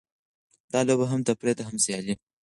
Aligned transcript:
دا 0.71 0.79
لوبه 0.87 1.05
هم 1.11 1.21
تفریح 1.29 1.53
ده؛ 1.57 1.63
هم 1.67 1.75
سیالي. 1.85 2.13